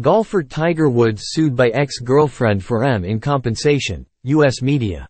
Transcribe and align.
Golfer 0.00 0.44
Tiger 0.44 0.88
Woods 0.88 1.22
sued 1.24 1.56
by 1.56 1.70
ex-girlfriend 1.70 2.62
for 2.64 2.84
M 2.84 3.04
in 3.04 3.18
compensation, 3.18 4.06
U.S. 4.22 4.62
media. 4.62 5.08